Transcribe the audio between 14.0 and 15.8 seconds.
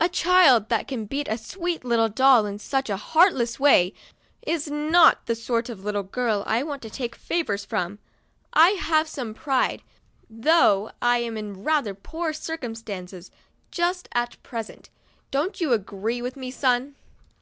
at present. Don't you